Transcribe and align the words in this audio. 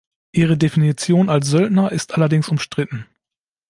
Ihre 0.31 0.57
Definition 0.57 1.29
als 1.29 1.47
Söldner 1.49 1.91
ist 1.91 2.15
allerdings 2.15 2.49
umstritten. 2.49 3.05